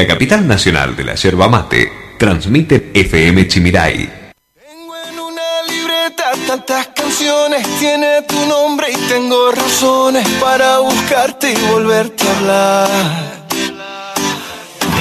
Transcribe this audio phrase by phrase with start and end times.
[0.00, 4.32] La capital nacional de la yerba mate transmite FM Chimiray.
[4.54, 11.56] Tengo en una libreta tantas canciones, tiene tu nombre y tengo razones para buscarte y
[11.72, 12.88] volverte a hablar.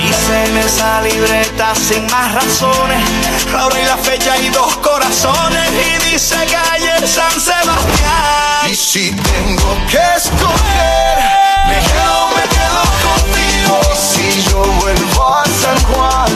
[0.02, 3.00] Dice en esa libreta sin más razones,
[3.54, 8.71] la hora y la fecha y dos corazones y dice calle San Sebastián.
[8.71, 11.18] Y si tengo que escoger,
[11.68, 13.96] me quedo, me quedo contigo.
[14.38, 16.29] Y yo vuelvo a San Juan,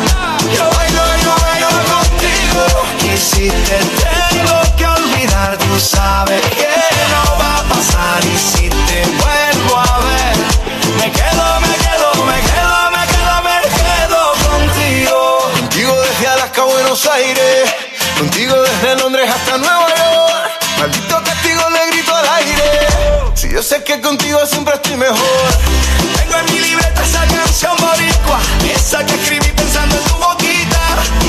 [0.55, 2.65] Yo bailo, yo bailo contigo
[3.03, 6.67] y si te tengo que olvidar, tú sabes que
[7.11, 10.37] no va a pasar y si te vuelvo a ver,
[10.97, 15.51] me quedo, me quedo, me quedo, me quedo, me quedo contigo.
[15.59, 17.71] contigo desde Alaska a Buenos Aires,
[18.17, 20.51] contigo desde Londres hasta Nueva York.
[20.79, 22.87] Maldito castigo le grito al aire.
[23.35, 26.00] Si yo sé que contigo siempre estoy mejor.
[26.31, 26.51] Tengo.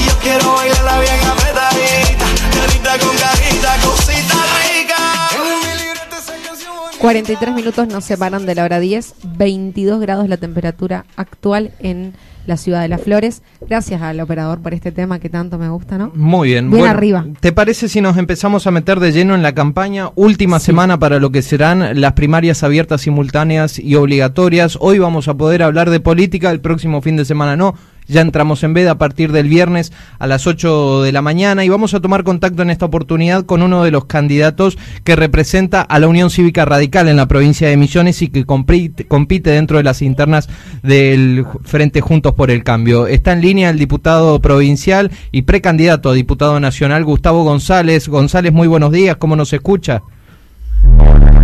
[0.00, 4.96] Y yo quiero bailarla bien apretadita, carita con carita, cosita rica.
[5.30, 6.98] Tengo en mi libreta esa canción bonita.
[6.98, 12.14] 43 minutos nos separan de la hora 10, 22 grados la temperatura actual en
[12.46, 13.42] la ciudad de Las Flores.
[13.68, 16.10] Gracias al operador por este tema que tanto me gusta, ¿no?
[16.14, 16.70] Muy bien.
[16.70, 17.24] Bien arriba.
[17.40, 20.10] ¿Te parece si nos empezamos a meter de lleno en la campaña?
[20.14, 20.66] Última Sí.
[20.66, 24.76] semana para lo que serán las primarias abiertas, simultáneas y obligatorias.
[24.80, 27.74] Hoy vamos a poder hablar de política, el próximo fin de semana no.
[28.12, 31.70] Ya entramos en veda a partir del viernes a las 8 de la mañana y
[31.70, 35.98] vamos a tomar contacto en esta oportunidad con uno de los candidatos que representa a
[35.98, 40.02] la Unión Cívica Radical en la provincia de Misiones y que compite, dentro de las
[40.02, 40.50] internas
[40.82, 43.06] del Frente Juntos por el Cambio.
[43.06, 48.08] Está en línea el diputado provincial y precandidato a diputado nacional Gustavo González.
[48.08, 50.02] González, muy buenos días, ¿cómo nos escucha?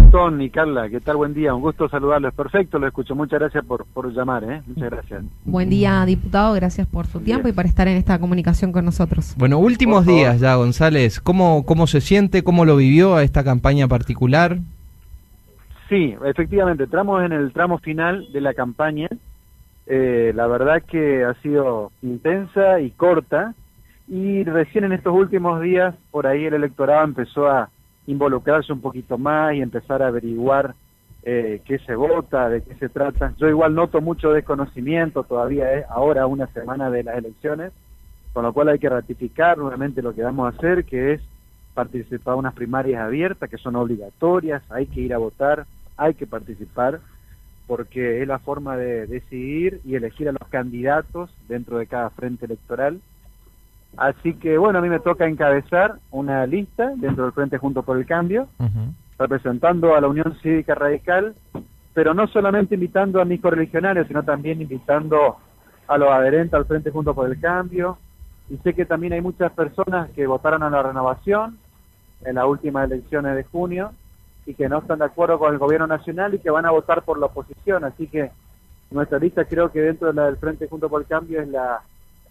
[0.09, 1.19] Gastón y Carla, ¿qué tal?
[1.19, 2.33] Buen día, un gusto saludarlos.
[2.33, 3.15] Perfecto, lo escucho.
[3.15, 4.63] Muchas gracias por, por llamar, ¿eh?
[4.67, 5.23] Muchas gracias.
[5.45, 6.55] Buen día, diputado.
[6.55, 9.35] Gracias por su tiempo y por estar en esta comunicación con nosotros.
[9.37, 11.21] Bueno, últimos días ya, González.
[11.21, 12.43] ¿Cómo, ¿Cómo se siente?
[12.43, 14.57] ¿Cómo lo vivió a esta campaña particular?
[15.91, 19.09] Sí, efectivamente, entramos en el tramo final de la campaña.
[19.87, 23.53] Eh, la verdad que ha sido intensa y corta.
[24.09, 27.69] Y recién en estos últimos días, por ahí el electorado empezó a
[28.09, 30.75] involucrarse un poquito más y empezar a averiguar
[31.23, 33.35] eh, qué se vota, de qué se trata.
[33.37, 37.73] Yo igual noto mucho desconocimiento, todavía es ahora una semana de las elecciones,
[38.33, 41.21] con lo cual hay que ratificar nuevamente lo que vamos a hacer, que es
[41.75, 45.67] participar en unas primarias abiertas, que son obligatorias, hay que ir a votar,
[45.99, 47.01] hay que participar,
[47.67, 52.47] porque es la forma de decidir y elegir a los candidatos dentro de cada frente
[52.47, 53.01] electoral.
[53.97, 57.97] Así que bueno, a mí me toca encabezar una lista dentro del Frente Junto por
[57.97, 58.49] el Cambio,
[59.19, 61.35] representando a la Unión Cívica Radical,
[61.95, 65.37] pero no solamente invitando a mis correligionarios, sino también invitando
[65.89, 67.99] a los adherentes al Frente Junto por el Cambio.
[68.51, 71.59] Y sé que también hay muchas personas que votaron a la renovación
[72.25, 73.93] en las últimas elecciones de junio
[74.47, 77.03] y que no están de acuerdo con el gobierno nacional y que van a votar
[77.03, 77.85] por la oposición.
[77.85, 78.31] Así que
[78.91, 81.81] nuestra lista creo que dentro de la del Frente Junto por el Cambio es la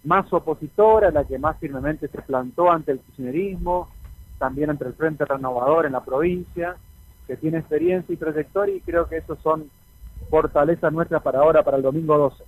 [0.04, 3.88] más opositora, la que más firmemente se plantó ante el kirchnerismo,
[4.38, 6.76] también ante el Frente Renovador en la provincia,
[7.26, 9.70] que tiene experiencia y trayectoria y creo que esos son
[10.30, 12.44] fortalezas nuestras para ahora, para el domingo 12.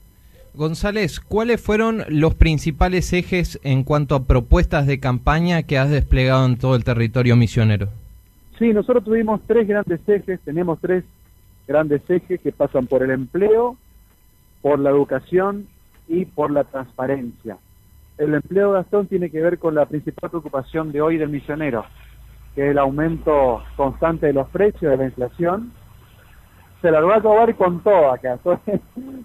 [0.55, 6.44] González, ¿cuáles fueron los principales ejes en cuanto a propuestas de campaña que has desplegado
[6.47, 7.89] en todo el territorio misionero?
[8.59, 11.05] Sí, nosotros tuvimos tres grandes ejes, tenemos tres
[11.69, 13.77] grandes ejes que pasan por el empleo,
[14.60, 15.69] por la educación
[16.10, 17.56] y por la transparencia.
[18.19, 21.84] El empleo, Gastón, tiene que ver con la principal preocupación de hoy del misionero,
[22.54, 25.72] que es el aumento constante de los precios, de la inflación.
[26.82, 28.34] Se la va a acabar con todo acá.
[28.34, 28.59] Estoy-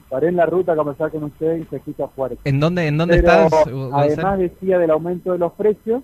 [0.10, 2.38] Paré en la ruta a conversar con ustedes y se quita fuerte.
[2.46, 6.04] ¿En dónde, en dónde Pero estás, además decía del aumento de los precios,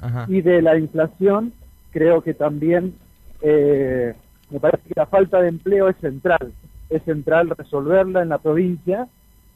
[0.00, 0.26] Ajá.
[0.28, 1.52] y de la inflación,
[1.92, 2.94] creo que también
[3.40, 4.14] eh,
[4.50, 6.52] me parece que la falta de empleo es central.
[6.90, 9.06] Es central resolverla en la provincia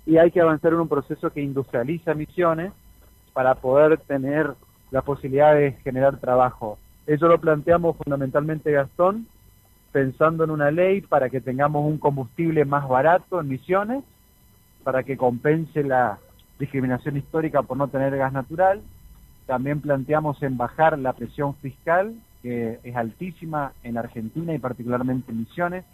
[0.07, 2.73] y hay que avanzar en un proceso que industrializa Misiones
[3.33, 4.53] para poder tener
[4.91, 6.79] la posibilidad de generar trabajo.
[7.07, 9.27] Eso lo planteamos fundamentalmente, Gastón,
[9.91, 14.05] pensando en una ley para que tengamos un combustible más barato en Misiones,
[14.85, 16.19] para que compense la
[16.59, 18.83] discriminación histórica por no tener gas natural,
[19.47, 25.41] también planteamos en bajar la presión fiscal, que es altísima en Argentina y particularmente en
[25.41, 25.85] Misiones,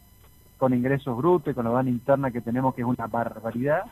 [0.59, 3.85] con ingresos brutos y con la aduana interna que tenemos, que es una barbaridad.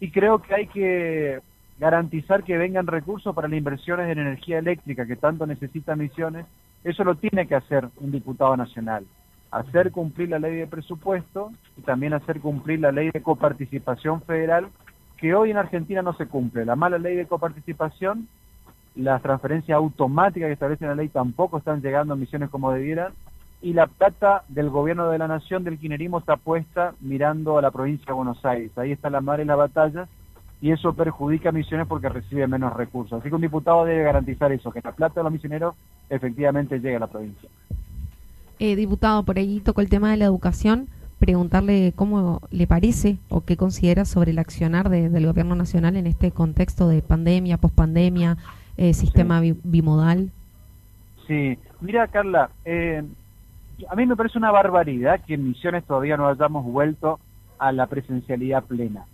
[0.00, 1.40] Y creo que hay que
[1.78, 6.46] garantizar que vengan recursos para las inversiones en energía eléctrica que tanto necesita Misiones.
[6.84, 9.06] Eso lo tiene que hacer un diputado nacional.
[9.50, 14.68] Hacer cumplir la ley de presupuesto y también hacer cumplir la ley de coparticipación federal
[15.16, 16.64] que hoy en Argentina no se cumple.
[16.64, 18.28] La mala ley de coparticipación,
[18.94, 23.12] las transferencias automáticas que establece la ley tampoco están llegando a misiones como debieran,
[23.62, 27.70] y la plata del gobierno de la nación del quinerismo está puesta mirando a la
[27.70, 28.76] provincia de Buenos Aires.
[28.76, 30.08] Ahí está la madre de la batalla
[30.62, 33.20] y eso perjudica a Misiones porque recibe menos recursos.
[33.20, 35.74] Así que un diputado debe garantizar eso, que la plata de los misioneros
[36.08, 37.48] efectivamente llegue a la provincia.
[38.58, 43.42] Eh, diputado, por ahí tocó el tema de la educación, preguntarle cómo le parece o
[43.42, 48.36] qué considera sobre el accionar del gobierno nacional en este contexto de pandemia, pospandemia,
[48.76, 50.30] eh, sistema bimodal.
[51.26, 53.02] Sí, mira Carla, eh,
[53.88, 57.18] a mí me parece una barbaridad que en Misiones todavía no hayamos vuelto
[57.58, 59.04] a la presencialidad plena,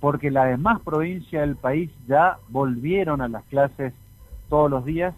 [0.00, 3.92] porque las demás provincias del país ya volvieron a las clases
[4.48, 5.14] todos los días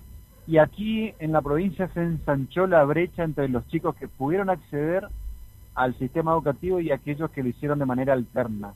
[0.46, 5.08] y aquí en la provincia se ensanchó la brecha entre los chicos que pudieron acceder
[5.74, 8.74] al sistema educativo y aquellos que lo hicieron de manera alterna.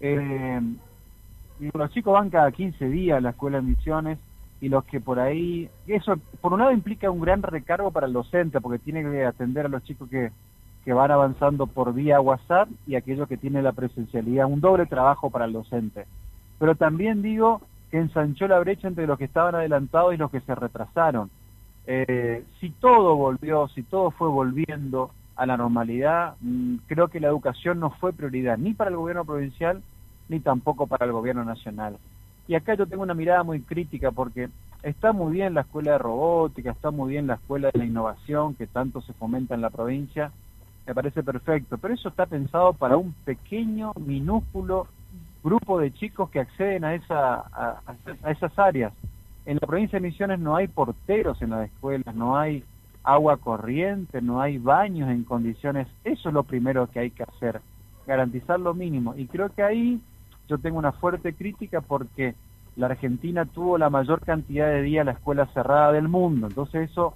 [0.00, 0.60] Eh,
[1.74, 4.18] los chicos van cada 15 días a la escuela de misiones
[4.60, 8.12] y los que por ahí, eso por un lado implica un gran recargo para el
[8.12, 10.30] docente porque tiene que atender a los chicos que,
[10.84, 15.30] que van avanzando por vía WhatsApp y aquellos que tienen la presencialidad, un doble trabajo
[15.30, 16.06] para el docente.
[16.58, 17.60] Pero también digo
[17.90, 21.30] que ensanchó la brecha entre los que estaban adelantados y los que se retrasaron.
[21.86, 27.28] Eh, si todo volvió, si todo fue volviendo a la normalidad, mm, creo que la
[27.28, 29.82] educación no fue prioridad ni para el gobierno provincial
[30.28, 31.96] ni tampoco para el gobierno nacional.
[32.48, 34.48] Y acá yo tengo una mirada muy crítica porque
[34.82, 38.54] está muy bien la escuela de robótica, está muy bien la escuela de la innovación
[38.54, 40.32] que tanto se fomenta en la provincia,
[40.86, 44.88] me parece perfecto, pero eso está pensado para un pequeño, minúsculo
[45.44, 48.94] grupo de chicos que acceden a, esa, a, esas áreas.
[49.44, 52.64] En la provincia de Misiones no hay porteros en las escuelas, no hay
[53.04, 55.86] agua corriente, no hay baños en condiciones.
[56.04, 57.60] Eso es lo primero que hay que hacer,
[58.06, 59.14] garantizar lo mínimo.
[59.14, 60.00] Y creo que ahí
[60.48, 62.34] yo tengo una fuerte crítica porque
[62.76, 66.46] la Argentina tuvo la mayor cantidad de días la escuela cerrada del mundo.
[66.46, 67.14] Entonces eso,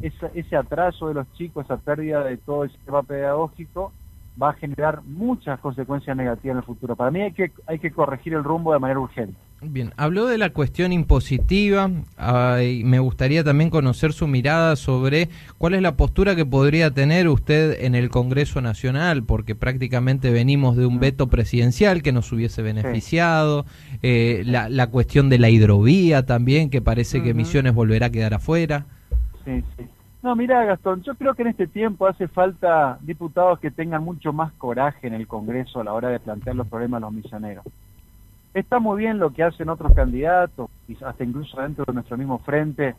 [0.00, 3.92] ese, ese atraso de los chicos, esa pérdida de todo el sistema pedagógico,
[4.40, 6.96] va a generar muchas consecuencias negativas en el futuro.
[6.96, 9.36] Para mí hay que, hay que corregir el rumbo de manera urgente.
[9.62, 11.88] Bien, habló de la cuestión impositiva.
[11.88, 15.28] me gustaría también conocer su mirada sobre
[15.58, 20.76] cuál es la postura que podría tener usted en el Congreso Nacional, porque prácticamente venimos
[20.76, 21.00] de un mm.
[21.00, 23.66] veto presidencial que nos hubiese beneficiado,
[24.02, 28.32] eh, la, la, cuestión de la hidrovía también, que parece que Misiones volverá a quedar
[28.32, 28.86] afuera.
[29.44, 29.84] Sí, sí.
[30.22, 34.32] No, mira, Gastón, yo creo que en este tiempo hace falta diputados que tengan mucho
[34.34, 37.64] más coraje en el Congreso a la hora de plantear los problemas a los misioneros.
[38.52, 40.68] Está muy bien lo que hacen otros candidatos,
[41.04, 42.96] hasta incluso dentro de nuestro mismo frente,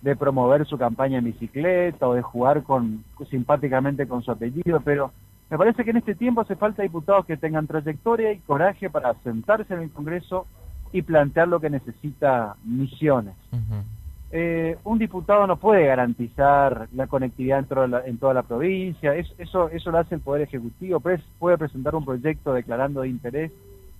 [0.00, 5.12] de promover su campaña en bicicleta o de jugar con simpáticamente con su apellido, pero
[5.50, 9.14] me parece que en este tiempo hace falta diputados que tengan trayectoria y coraje para
[9.22, 10.46] sentarse en el Congreso
[10.92, 13.34] y plantear lo que necesita Misiones.
[14.30, 17.58] Eh, un diputado no puede garantizar la conectividad
[18.06, 22.54] en toda la, provincia, eso, eso lo hace el Poder Ejecutivo, puede presentar un proyecto
[22.54, 23.52] declarando de interés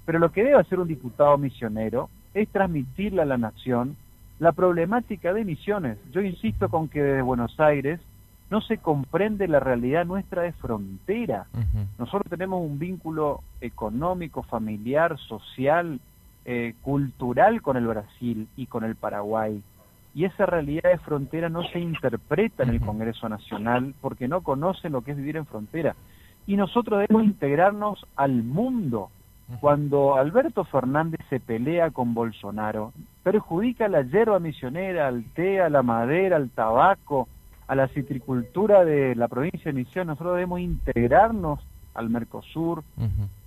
[0.04, 3.96] pero lo que debe hacer un diputado misionero es transmitirle a la nación
[4.38, 5.98] la problemática de misiones.
[6.10, 8.00] Yo insisto con que desde Buenos Aires
[8.50, 11.46] no se comprende la realidad nuestra de frontera.
[11.98, 16.00] Nosotros tenemos un vínculo económico, familiar, social,
[16.44, 19.62] eh, cultural con el Brasil y con el Paraguay.
[20.14, 24.92] Y esa realidad de frontera no se interpreta en el Congreso Nacional porque no conocen
[24.92, 25.94] lo que es vivir en frontera.
[26.46, 29.10] Y nosotros debemos integrarnos al mundo,
[29.60, 35.68] cuando Alberto Fernández se pelea con Bolsonaro, perjudica a la hierba misionera, al té, a
[35.68, 37.28] la madera, al tabaco,
[37.66, 40.06] a la citricultura de la provincia de Misión.
[40.06, 41.60] Nosotros debemos integrarnos
[41.94, 42.82] al Mercosur,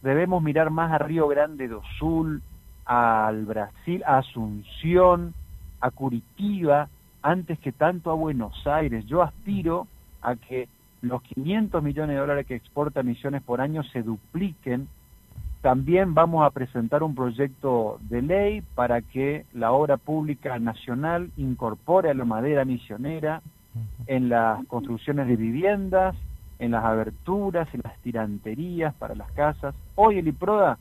[0.02, 2.42] debemos mirar más a Río Grande do Sul,
[2.86, 5.34] al Brasil, a Asunción,
[5.82, 6.88] a Curitiba,
[7.24, 9.06] antes que tanto a Buenos Aires.
[9.08, 9.88] Yo aspiro
[10.22, 10.68] a que
[11.02, 14.88] los 500 millones de dólares que exporta Misiones por año se dupliquen
[15.66, 22.12] también vamos a presentar un proyecto de ley para que la obra pública nacional incorpore
[22.12, 23.42] a la madera misionera
[24.06, 26.16] en las construcciones de viviendas,
[26.60, 29.74] en las aberturas, en las tiranterías para las casas.
[29.96, 30.78] Hoy el IPRODA,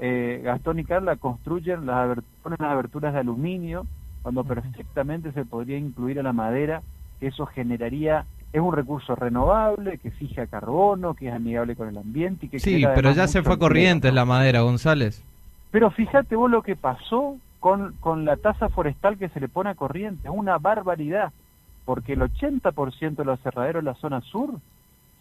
[0.00, 3.86] eh, Gastón y Carla, construyen las, ponen las aberturas de aluminio,
[4.22, 6.82] cuando perfectamente se podría incluir a la madera,
[7.20, 11.98] que eso generaría es un recurso renovable, que fija carbono, que es amigable con el
[11.98, 12.46] ambiente.
[12.46, 15.22] Y que sí, pero ya se fue corriente la madera, González.
[15.70, 19.70] Pero fíjate vos lo que pasó con, con la tasa forestal que se le pone
[19.70, 21.32] a corriente, es una barbaridad,
[21.84, 24.54] porque el 80% de los aserraderos de la zona sur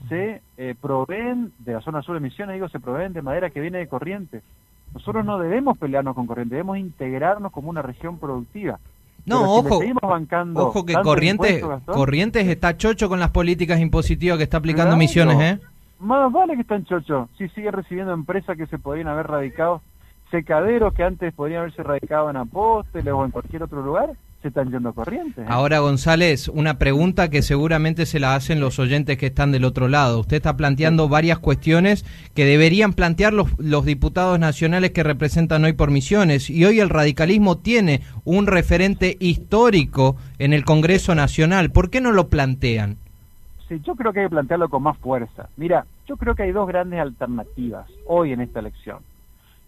[0.10, 3.60] se eh, proveen, de la zona sur de Misiones, digo, se proveen de madera que
[3.60, 4.42] viene de corriente.
[4.94, 8.80] Nosotros no debemos pelearnos con Corrientes, debemos integrarnos como una región productiva.
[9.28, 14.44] No, si ojo, bancando ojo que Corrientes, Corrientes está chocho con las políticas impositivas que
[14.44, 14.98] está aplicando Claro.
[14.98, 15.60] Misiones, ¿eh?
[16.00, 17.28] Más vale que están chocho.
[17.38, 19.82] Si sigue recibiendo empresas que se podrían haber radicado,
[20.32, 24.12] secaderos que antes podrían haberse radicado en Apóstoles o en cualquier otro lugar,
[24.48, 25.44] se están yendo corrientes.
[25.44, 25.48] ¿eh?
[25.50, 29.88] Ahora, González, una pregunta que seguramente se la hacen los oyentes que están del otro
[29.88, 30.20] lado.
[30.20, 35.74] Usted está planteando varias cuestiones que deberían plantear los, los diputados nacionales que representan hoy
[35.74, 36.50] por misiones.
[36.50, 41.72] Y hoy el radicalismo tiene un referente histórico en el Congreso Nacional.
[41.72, 42.98] ¿Por qué no lo plantean?
[43.68, 45.50] Sí, yo creo que hay que plantearlo con más fuerza.
[45.58, 49.00] Mira, yo creo que hay dos grandes alternativas hoy en esta elección.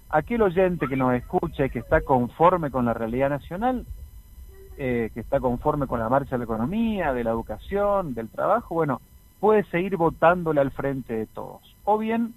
[0.09, 3.85] Aquel oyente que nos escucha y que está conforme con la realidad nacional,
[4.79, 8.73] eh, que está conforme con la marcha de la economía, de la educación, del trabajo,
[8.73, 8.99] bueno,
[9.39, 11.61] puede seguir votándole al frente de todos.
[11.83, 12.33] O bien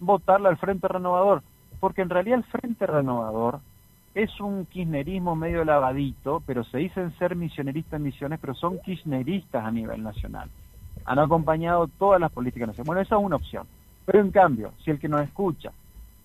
[0.00, 1.42] votarle al frente renovador,
[1.78, 3.60] porque en realidad el frente renovador
[4.14, 9.64] es un kirchnerismo medio lavadito, pero se dicen ser misioneristas en misiones, pero son kirchneristas
[9.64, 10.50] a nivel nacional
[11.04, 12.86] han acompañado todas las políticas nacionales.
[12.86, 13.66] Bueno, esa es una opción.
[14.04, 15.70] Pero en cambio, si el que nos escucha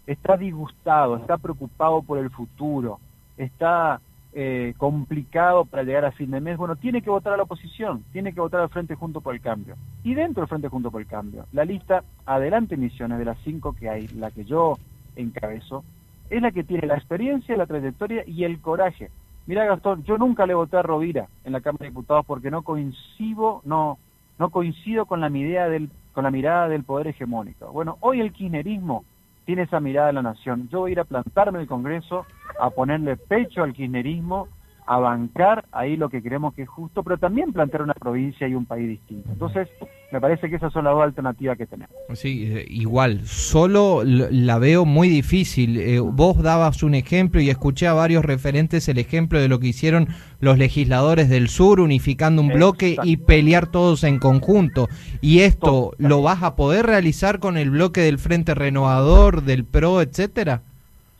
[0.06, 3.00] está disgustado, está preocupado por el futuro,
[3.38, 4.00] está
[4.40, 8.04] eh, complicado para llegar a fin de mes, bueno, tiene que votar a la oposición,
[8.12, 9.74] tiene que votar al Frente Junto por el Cambio.
[10.04, 13.74] Y dentro del Frente Junto por el Cambio, la lista Adelante Misiones de las cinco
[13.74, 14.78] que hay, la que yo
[15.16, 15.84] encabezo,
[16.30, 19.10] es la que tiene la experiencia, la trayectoria y el coraje.
[19.48, 22.62] Mira, Gastón, yo nunca le voté a Rovira en la Cámara de Diputados porque no
[22.62, 23.98] coincido, no,
[24.38, 27.72] no coincido con la del con la mirada del poder hegemónico.
[27.72, 29.04] Bueno, hoy el kirchnerismo
[29.48, 30.68] tiene esa mirada de la nación.
[30.70, 32.26] Yo voy a ir a plantarme en el Congreso,
[32.60, 34.50] a ponerle pecho al kirchnerismo,
[34.88, 38.56] a bancar ahí lo que creemos que es justo, pero también plantear una provincia y
[38.56, 39.30] un país distinto.
[39.34, 39.68] Entonces,
[40.14, 41.94] me parece que esas son las dos alternativas que tenemos.
[42.14, 45.78] Sí, eh, igual, solo la veo muy difícil.
[45.78, 49.68] Eh, vos dabas un ejemplo y escuché a varios referentes el ejemplo de lo que
[49.68, 50.08] hicieron
[50.40, 54.88] los legisladores del sur, unificando un bloque y pelear todos en conjunto.
[55.22, 55.92] Y esto.
[55.98, 60.62] ¿lo vas a poder realizar con el bloque del Frente Renovador, del PRO, etcétera?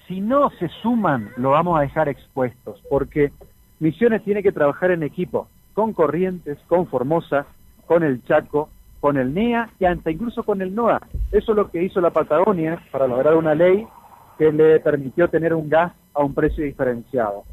[0.08, 3.32] si no se suman, lo vamos a dejar expuestos, porque
[3.80, 7.46] Misiones tiene que trabajar en equipo, con Corrientes, con Formosa,
[7.86, 8.70] con el Chaco,
[9.00, 11.00] con el NEA y hasta incluso con el NOA.
[11.32, 13.88] Eso es lo que hizo la Patagonia para lograr una ley
[14.38, 17.44] que le permitió tener un gas a un precio diferenciado.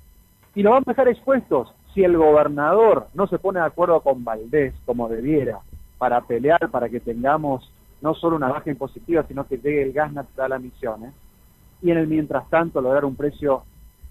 [0.55, 1.75] Y lo vamos a dejar expuestos.
[1.93, 5.61] Si el gobernador no se pone de acuerdo con Valdés, como debiera,
[5.99, 10.13] para pelear, para que tengamos no solo una baja impositiva, sino que llegue el gas
[10.13, 11.13] natural a Misiones,
[11.83, 13.63] y en el mientras tanto lograr un precio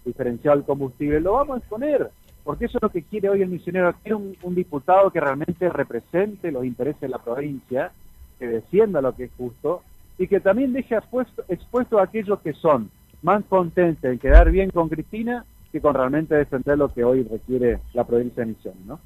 [0.06, 2.10] diferenciado al combustible, lo vamos a exponer,
[2.44, 6.52] porque eso es lo que quiere hoy el misionero, quiere un, diputado que realmente represente
[6.52, 7.92] los intereses de la provincia,
[8.40, 9.82] que defienda lo que es justo,
[10.18, 12.92] y que también deje expuesto, expuesto a aquellos que son
[13.22, 17.80] más contentos en quedar bien con Cristina que con realmente defender lo que hoy requiere
[17.94, 19.00] la provincia de Misiones, ¿no?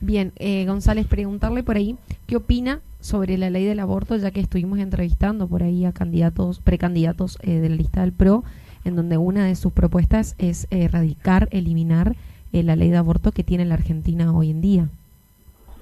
[0.00, 4.40] Bien, eh, González, preguntarle por ahí qué opina sobre la ley del aborto, ya que
[4.40, 8.44] estuvimos entrevistando por ahí a candidatos, precandidatos eh, de la lista del PRO,
[8.86, 12.14] en donde una de sus propuestas es erradicar, eliminar
[12.52, 14.88] eh, la ley de aborto que tiene la Argentina hoy en día.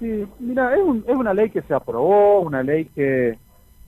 [0.01, 3.39] Sí, mira, es, un- es una ley que se aprobó, una ley que,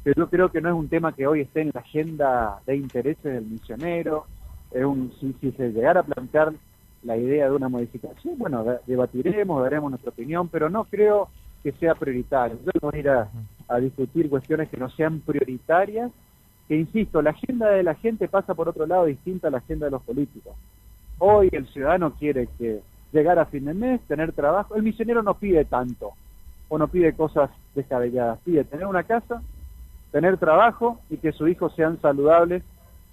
[0.05, 2.77] que yo creo que no es un tema que hoy esté en la agenda de
[2.77, 4.27] intereses del misionero.
[4.71, 6.53] Es un, si, se llegara a plantear
[7.03, 11.29] la idea de una modificación, bueno, de- debatiremos, daremos nuestra opinión, pero no creo
[11.63, 12.59] que sea prioritario.
[12.65, 13.09] Yo no voy a ir
[13.69, 16.11] a discutir cuestiones que no sean prioritarias,
[16.69, 19.87] que insisto, la agenda de la gente pasa por otro lado distinta a la agenda
[19.87, 20.55] de los políticos.
[21.19, 22.81] Hoy el ciudadano quiere que
[23.13, 24.75] llegar a fin de mes, tener trabajo.
[24.75, 26.13] El misionero no pide tanto
[26.69, 28.39] o no pide cosas descabelladas.
[28.45, 29.43] Pide tener una casa,
[30.11, 32.63] tener trabajo y que sus hijos sean saludables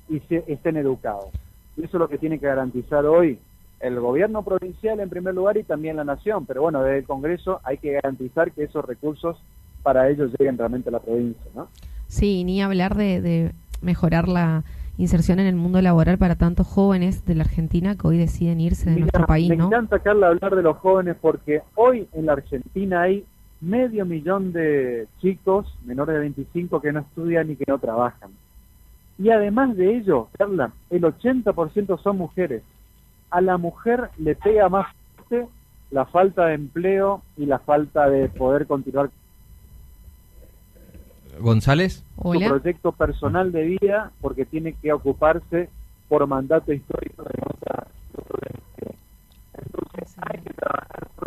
[0.09, 1.29] y estén educados.
[1.77, 3.39] Y eso es lo que tiene que garantizar hoy
[3.79, 6.45] el gobierno provincial en primer lugar y también la nación.
[6.45, 9.37] Pero bueno, desde el Congreso hay que garantizar que esos recursos
[9.83, 11.67] para ellos lleguen realmente a la provincia, ¿no?
[12.13, 13.51] Sí, ni hablar de, de
[13.81, 14.63] mejorar la
[14.99, 18.91] inserción en el mundo laboral para tantos jóvenes de la Argentina que hoy deciden irse
[18.91, 19.65] de nuestro país, me ¿no?
[19.65, 23.25] encanta, Carla, hablar de los jóvenes porque hoy en la Argentina hay
[23.61, 28.29] medio millón de chicos menores de 25 que no estudian y que no trabajan.
[29.17, 32.61] Y además de ello, Carla, el 80% son mujeres.
[33.31, 34.85] A la mujer le pega más
[35.27, 35.49] fuerte
[35.89, 39.09] la falta de empleo y la falta de poder continuar
[41.39, 42.03] González.
[42.21, 45.69] su proyecto personal de vida porque tiene que ocuparse
[46.07, 47.87] por mandato histórico de otra.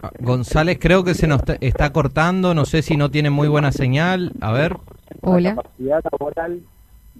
[0.02, 3.72] Ah, González, creo que se nos está- cortando, no sé si no tiene muy buena
[3.72, 4.32] señal.
[4.40, 4.76] A ver.
[5.22, 5.50] Hola.
[5.50, 6.60] la capacidad laboral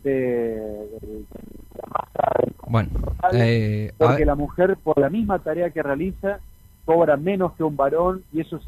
[0.02, 1.24] de, de
[1.74, 2.30] la masa
[2.68, 2.90] Bueno,
[3.32, 6.40] eh, porque la mujer por la misma tarea que realiza
[6.84, 8.60] cobra menos que un varón y eso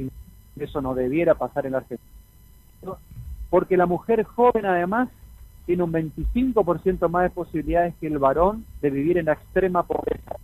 [0.59, 2.11] eso no debiera pasar en la Argentina.
[3.51, 5.09] Porque la mujer joven además
[5.67, 10.37] tiene un 25% más de posibilidades que el varón de vivir en la extrema pobreza.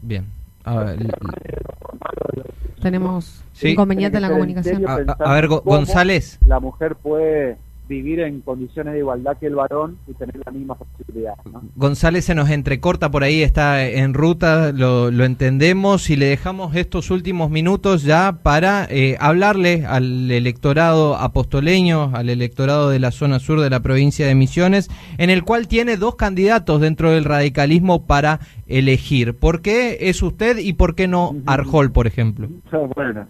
[0.00, 0.26] Bien.
[2.80, 4.84] Tenemos inconveniente en la comunicación.
[4.88, 6.38] A, ver, González.
[6.46, 7.56] La mujer puede
[7.88, 11.34] vivir en condiciones de igualdad que el varón y tener la misma posibilidad.
[11.76, 17.10] González se nos entrecorta por ahí, está en ruta, lo, entendemos y le dejamos estos
[17.10, 23.60] últimos minutos ya para eh, hablarle al electorado apostoleño, al electorado de la zona sur
[23.60, 28.40] de la provincia de Misiones, en el cual tiene dos candidatos dentro del radicalismo para
[28.66, 29.38] elegir.
[29.38, 32.48] ¿Por qué es usted y por qué no Arjol, por ejemplo?
[32.94, 33.26] Bueno.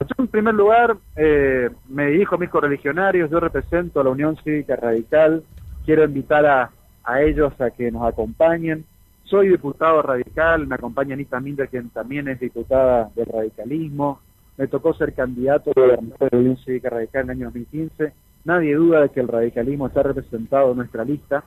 [0.00, 4.36] Yo en primer lugar eh, me dirijo a mis correligionarios, yo represento a la Unión
[4.42, 5.42] Cívica Radical,
[5.84, 6.70] quiero invitar a,
[7.04, 8.84] a ellos a que nos acompañen.
[9.24, 14.20] Soy diputado radical, me acompaña Anita Minder, quien también es diputada del radicalismo.
[14.56, 15.98] Me tocó ser candidato de
[16.30, 18.12] la Unión Cívica Radical en el año 2015.
[18.44, 21.42] Nadie duda de que el radicalismo está representado en nuestra lista.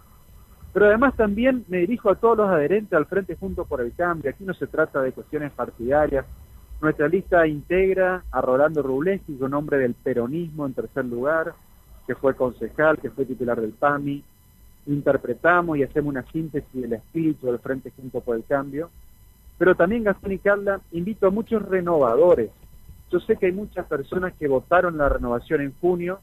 [0.74, 4.30] Pero además también me dirijo a todos los adherentes al Frente Junto por el Cambio.
[4.30, 6.26] Aquí no se trata de cuestiones partidarias,
[6.80, 11.54] nuestra lista integra a Rolando Rubleski, un hombre del peronismo en tercer lugar,
[12.06, 14.24] que fue concejal, que fue titular del PAMI.
[14.86, 18.92] Interpretamos y hacemos una síntesis del espíritu del Frente Junto por el Cambio.
[19.58, 22.52] Pero también, Gastón y Carla, invito a muchos renovadores.
[23.12, 26.20] Yo sé que hay muchas personas que votaron la renovación en junio,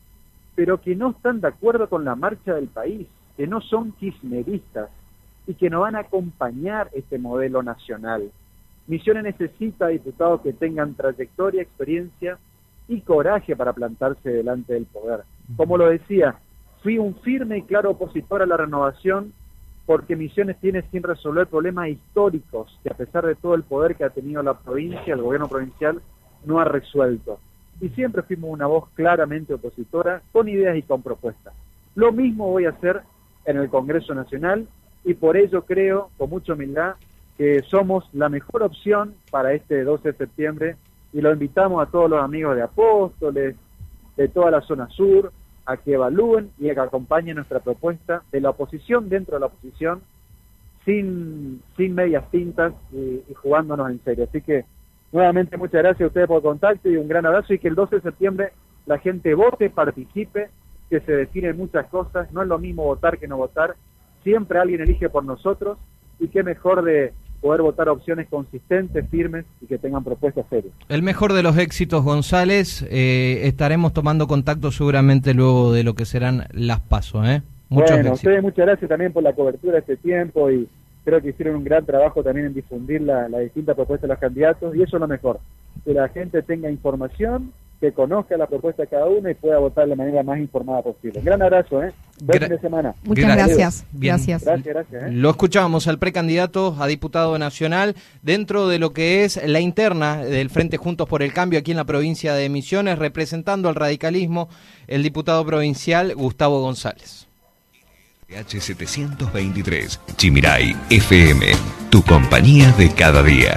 [0.55, 4.89] pero que no están de acuerdo con la marcha del país, que no son kirchneristas
[5.49, 8.31] y que no van a acompañar este modelo nacional.
[8.87, 12.39] Misiones necesita diputados que tengan trayectoria, experiencia
[12.89, 15.23] y coraje para plantarse delante del poder.
[15.57, 16.37] Como lo decía,
[16.83, 19.33] fui un firme y claro opositor a la renovación
[19.87, 24.05] porque Misiones tiene sin resolver problemas históricos que a pesar de todo el poder que
[24.05, 26.01] ha tenido la provincia, el gobierno provincial,
[26.45, 27.39] no ha resuelto.
[27.81, 31.53] Y siempre fuimos una voz claramente opositora, con ideas y con propuestas.
[31.95, 33.03] Lo mismo voy a hacer
[33.45, 34.67] en el Congreso Nacional
[35.05, 36.95] y por ello creo, con mucha humildad,
[37.37, 40.77] que somos la mejor opción para este 12 de septiembre
[41.13, 43.57] y lo invitamos a todos los amigos de Apóstoles,
[44.17, 45.33] de toda la zona sur,
[45.67, 49.47] a que evalúen y a que acompañen nuestra propuesta de la oposición dentro de la
[49.47, 50.03] oposición,
[50.85, 54.25] sin, sin medias tintas y, jugándonos en serio.
[54.25, 54.65] Así que
[55.13, 57.75] nuevamente muchas gracias a ustedes por el contacto y un gran abrazo y que el
[57.75, 58.53] 12 de septiembre
[58.87, 60.51] la gente vote, participe,
[60.91, 63.75] que se definen muchas cosas, no es lo mismo votar que no votar,
[64.23, 65.79] siempre alguien elige por nosotros
[66.19, 70.73] y qué mejor de poder votar opciones consistentes, firmes y que tengan propuestas serias.
[70.89, 72.87] El mejor de los éxitos, González.
[72.91, 77.29] Eh, estaremos tomando contacto seguramente luego de lo que serán las pasos.
[77.29, 77.43] ¿eh?
[77.69, 80.67] bueno, ustedes muchas gracias también por la cobertura de este tiempo y
[81.05, 84.21] creo que hicieron un gran trabajo también en difundir la, la distinta propuesta de los
[84.21, 85.39] candidatos y eso es lo mejor,
[85.85, 89.85] que la gente tenga información que conozca la propuesta de cada uno y pueda votar
[89.85, 91.19] de la manera más informada posible.
[91.19, 91.93] Un gran abrazo, ¿eh?
[92.21, 92.95] Buen fin de semana.
[93.03, 93.85] Muchas gracias.
[93.93, 94.45] Gracias.
[94.45, 95.11] Gracias, ¿eh?
[95.11, 100.51] Lo escuchábamos al precandidato a diputado nacional dentro de lo que es la interna del
[100.51, 104.49] Frente Juntos por el Cambio aquí en la provincia de Misiones, representando al radicalismo,
[104.87, 107.27] el diputado provincial Gustavo González.
[108.29, 111.47] H723, Chimiray FM,
[111.91, 113.57] tu compañía de cada día.